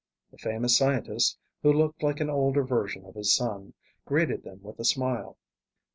The 0.31 0.39
famous 0.39 0.75
scientist, 0.75 1.37
who 1.61 1.71
looked 1.71 2.01
like 2.01 2.19
an 2.19 2.29
older 2.31 2.63
version 2.63 3.05
of 3.05 3.13
his 3.13 3.35
son, 3.35 3.75
greeted 4.03 4.41
them 4.41 4.59
with 4.63 4.79
a 4.79 4.83
smile. 4.83 5.37